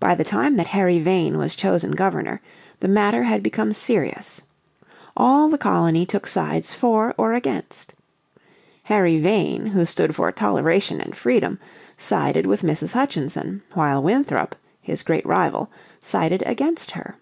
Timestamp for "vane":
0.98-1.36, 9.18-9.66